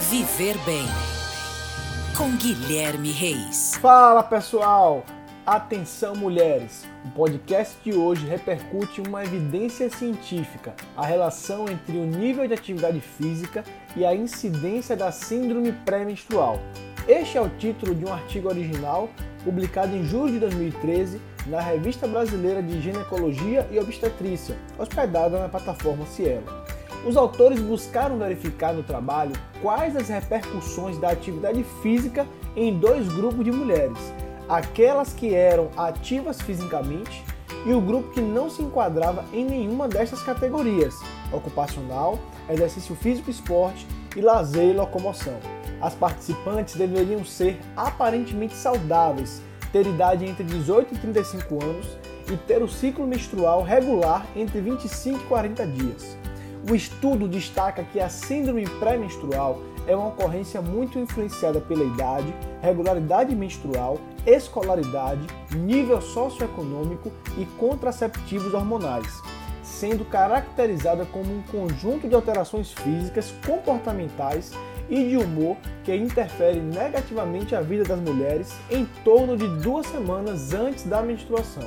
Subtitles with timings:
[0.00, 0.86] Viver Bem
[2.16, 3.74] com Guilherme Reis.
[3.74, 5.04] Fala pessoal!
[5.44, 6.86] Atenção mulheres!
[7.04, 13.00] O podcast de hoje repercute uma evidência científica, a relação entre o nível de atividade
[13.00, 13.64] física
[13.94, 16.58] e a incidência da síndrome pré-menstrual.
[17.06, 19.10] Este é o título de um artigo original
[19.44, 26.06] publicado em julho de 2013 na Revista Brasileira de Ginecologia e Obstetrícia, hospedada na plataforma
[26.06, 26.67] Cielo.
[27.06, 33.44] Os autores buscaram verificar no trabalho quais as repercussões da atividade física em dois grupos
[33.44, 33.98] de mulheres,
[34.48, 37.24] aquelas que eram ativas fisicamente
[37.64, 40.94] e o grupo que não se enquadrava em nenhuma destas categorias:
[41.32, 42.18] ocupacional,
[42.48, 45.38] exercício físico, esporte e lazer e locomoção.
[45.80, 49.40] As participantes deveriam ser aparentemente saudáveis,
[49.72, 51.86] ter idade entre 18 e 35 anos
[52.30, 56.18] e ter o ciclo menstrual regular entre 25 e 40 dias.
[56.70, 63.34] O estudo destaca que a síndrome pré-menstrual é uma ocorrência muito influenciada pela idade, regularidade
[63.34, 69.06] menstrual, escolaridade, nível socioeconômico e contraceptivos hormonais,
[69.62, 74.52] sendo caracterizada como um conjunto de alterações físicas, comportamentais
[74.90, 80.52] e de humor que interfere negativamente a vida das mulheres em torno de duas semanas
[80.52, 81.64] antes da menstruação.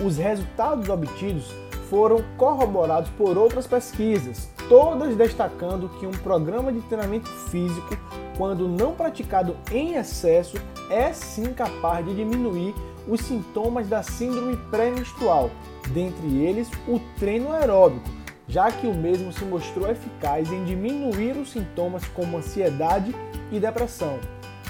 [0.00, 1.52] Os resultados obtidos
[1.88, 7.96] foram corroborados por outras pesquisas, todas destacando que um programa de treinamento físico,
[8.36, 10.56] quando não praticado em excesso,
[10.90, 12.74] é sim capaz de diminuir
[13.06, 15.50] os sintomas da síndrome pré-menstrual,
[15.88, 18.08] dentre eles o treino aeróbico,
[18.46, 23.14] já que o mesmo se mostrou eficaz em diminuir os sintomas como ansiedade
[23.50, 24.18] e depressão.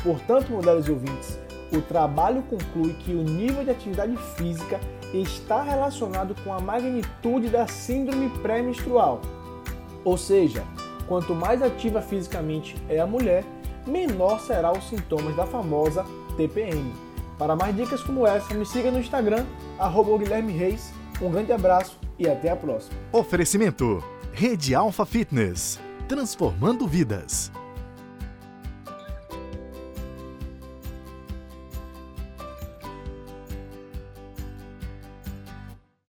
[0.03, 1.39] Portanto, mulheres ouvintes,
[1.73, 4.81] o trabalho conclui que o nível de atividade física
[5.13, 9.21] está relacionado com a magnitude da síndrome pré-menstrual.
[10.05, 10.65] Ou seja,
[11.07, 13.45] quanto mais ativa fisicamente é a mulher,
[13.87, 16.05] menor será os sintomas da famosa
[16.37, 16.93] TPM.
[17.39, 19.45] Para mais dicas como essa, me siga no Instagram,
[19.79, 20.93] arroba Guilherme Reis.
[21.21, 22.99] Um grande abraço e até a próxima.
[23.13, 24.03] Oferecimento:
[24.33, 27.53] Rede Alfa Fitness transformando vidas.